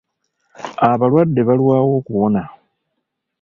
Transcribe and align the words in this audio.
Abalwadde 0.89 1.41
balwawo 1.47 1.89
okuwona. 1.99 2.41